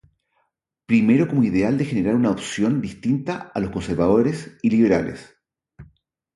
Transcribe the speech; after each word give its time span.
Primero 0.89 1.27
como 1.27 1.43
ideal 1.43 1.77
de 1.77 1.85
generar 1.85 2.15
una 2.15 2.31
opción 2.31 2.81
distinta 2.81 3.51
a 3.53 3.59
los 3.59 3.69
conservadores 3.69 4.57
y 4.63 4.71
liberales. 4.71 5.35